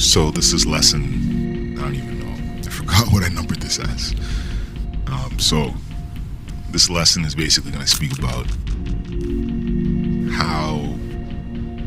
[0.00, 1.76] So this is lesson.
[1.78, 2.60] I don't even know.
[2.66, 4.14] I forgot what I numbered this as.
[5.06, 5.74] Um, so
[6.70, 8.46] this lesson is basically going to speak about
[10.32, 10.78] how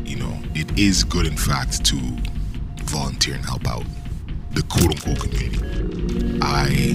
[0.04, 1.96] you know it is good, in fact, to
[2.84, 3.84] volunteer and help out
[4.52, 6.38] the quote unquote community.
[6.40, 6.94] I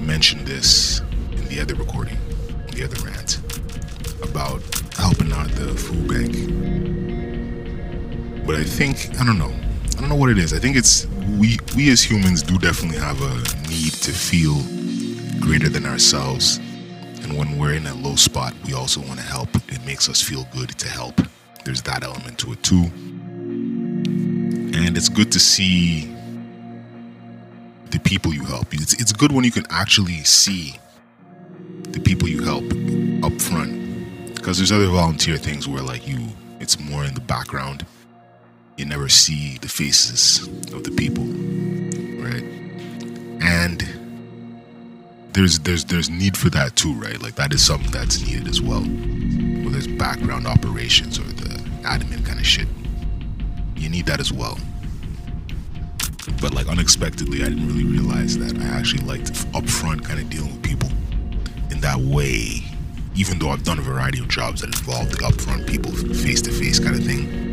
[0.00, 1.00] mentioned this
[1.32, 2.16] in the other recording,
[2.72, 3.38] the other rant
[4.22, 4.62] about
[4.96, 6.55] helping out the food bank
[8.46, 9.52] but I think I don't know.
[9.96, 10.52] I don't know what it is.
[10.52, 11.06] I think it's
[11.38, 13.34] we we as humans do definitely have a
[13.68, 14.54] need to feel
[15.40, 16.58] greater than ourselves.
[17.22, 19.54] And when we're in a low spot, we also want to help.
[19.68, 21.20] It makes us feel good to help.
[21.64, 22.84] There's that element to it too.
[24.76, 26.14] And it's good to see
[27.90, 28.72] the people you help.
[28.72, 30.78] It's, it's good when you can actually see
[31.90, 32.64] the people you help
[33.24, 34.34] up front.
[34.34, 36.28] Because there's other volunteer things where like you
[36.60, 37.84] it's more in the background
[38.76, 41.24] you never see the faces of the people,
[42.22, 42.42] right?
[43.42, 43.82] And
[45.32, 47.20] there's there's there's need for that too, right?
[47.22, 48.82] Like that is something that's needed as well.
[48.82, 52.68] Whether it's background operations or the admin kind of shit,
[53.76, 54.58] you need that as well.
[56.40, 60.52] But like unexpectedly, I didn't really realize that I actually liked upfront kind of dealing
[60.52, 60.90] with people
[61.70, 62.62] in that way.
[63.14, 66.50] Even though I've done a variety of jobs that involve the upfront people face to
[66.50, 67.45] face kind of thing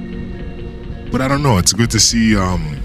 [1.14, 1.60] but I don't know.
[1.60, 2.36] It's good to see.
[2.36, 2.82] Um,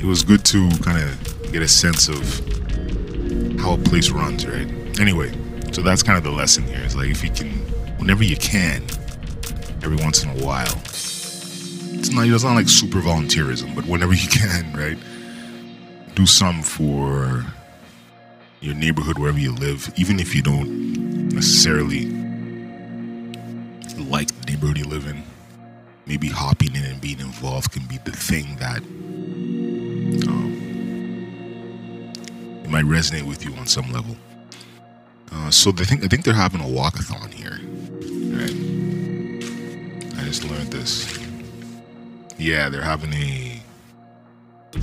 [0.00, 2.18] it was good to kind of get a sense of
[3.60, 4.66] how a place runs, right?
[4.98, 5.32] Anyway,
[5.70, 6.80] so that's kind of the lesson here.
[6.82, 7.50] It's like if you can,
[7.98, 8.82] whenever you can,
[9.84, 10.74] every once in a while.
[10.74, 12.26] It's not.
[12.26, 14.98] It's not like super volunteerism, but whenever you can, right?
[16.16, 17.44] Do some for
[18.60, 22.06] your neighborhood wherever you live, even if you don't necessarily
[24.10, 25.22] like the neighborhood you live in
[26.06, 28.82] maybe hopping in and being involved can be the thing that
[30.28, 30.52] um,
[32.64, 34.16] it might resonate with you on some level.
[35.32, 37.58] Uh, so they think I think they're having a walkathon here.
[38.32, 38.54] Right?
[40.18, 41.18] I just learned this.
[42.38, 43.60] Yeah, they're having a
[44.74, 44.80] on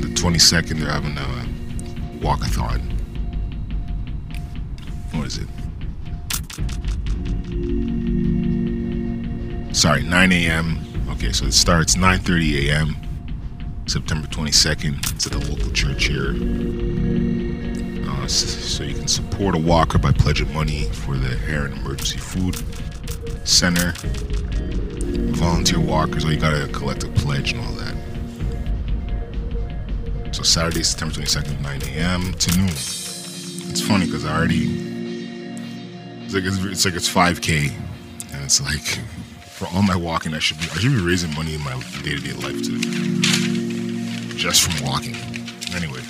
[0.00, 0.80] the 22nd.
[0.80, 2.80] They're having a walkathon.
[5.12, 5.48] What is it?
[9.74, 10.78] Sorry, 9 a.m.
[11.10, 12.96] Okay, so it starts 9:30 a.m.
[13.86, 15.12] September 22nd.
[15.12, 16.30] It's at the local church here.
[18.08, 22.56] Uh, so you can support a walker by pledging money for the Heron Emergency Food
[23.46, 23.92] Center.
[25.34, 27.94] Volunteer walkers, oh, you gotta collect a pledge and all that.
[30.34, 32.32] So Saturday, September 22nd, 9 a.m.
[32.32, 32.68] to noon.
[32.68, 34.64] It's funny because I already.
[36.24, 37.72] It's like it's, it's like it's 5k,
[38.32, 39.00] and it's like
[39.54, 42.16] for all my walking, I should be I should be raising money in my day
[42.16, 42.80] to day life too,
[44.36, 45.14] just from walking.
[45.72, 46.00] Anyway,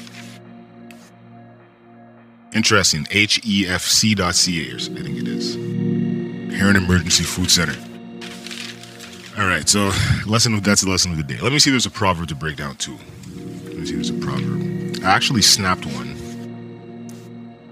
[2.55, 3.05] interesting.
[3.05, 5.57] HEFC.ca, I think it is.
[6.57, 7.77] Heron Emergency Food Center.
[9.37, 9.91] All right, so
[10.27, 11.39] lesson of that's the lesson of the day.
[11.39, 11.71] Let me see.
[11.71, 12.97] There's a proverb to break down too.
[13.67, 13.95] Let me see.
[13.95, 15.05] There's a proverb.
[15.05, 16.17] I actually snapped one.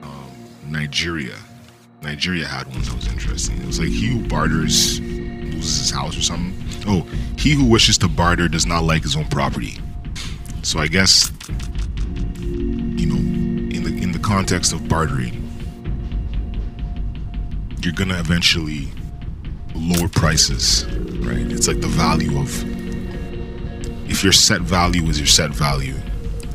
[0.03, 0.31] Um,
[0.71, 1.39] Nigeria.
[2.03, 3.59] Nigeria had one that was interesting.
[3.59, 5.01] It was like he who barters
[5.63, 6.53] loses his house or something.
[6.87, 7.03] Oh,
[7.39, 9.79] he who wishes to barter does not like his own property.
[10.63, 11.31] So I guess
[12.41, 15.49] you know, in the in the context of bartering,
[17.81, 18.89] you're gonna eventually
[19.75, 20.85] lower prices,
[21.25, 21.51] right?
[21.51, 22.51] It's like the value of
[24.11, 25.95] if your set value is your set value,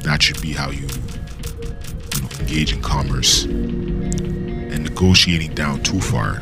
[0.04, 3.46] that should be how you, you know, engage in commerce.
[3.46, 6.42] And negotiating down too far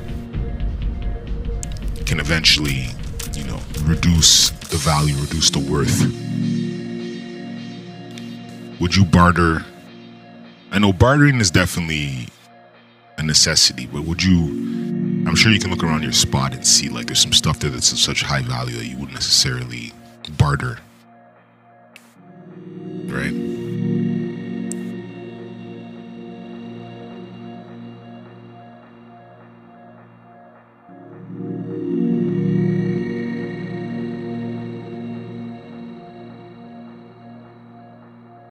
[2.06, 2.88] can eventually,
[3.34, 6.02] you know, reduce the value, reduce the worth.
[8.80, 9.66] Would you barter?
[10.72, 12.28] I know bartering is definitely
[13.18, 14.48] a necessity, but would you?
[15.28, 17.72] I'm sure you can look around your spot and see like there's some stuff there
[17.72, 19.92] that's of such high value that you wouldn't necessarily
[20.38, 20.80] barter